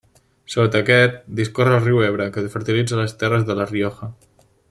[0.53, 4.11] Sota aquest, discorre el Riu Ebre, que fertilitza les terres de La Rioja.